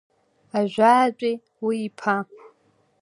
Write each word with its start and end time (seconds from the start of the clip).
Ажәаатәи, 0.57 1.35
уи 1.65 1.77
иԥа… 1.87 2.17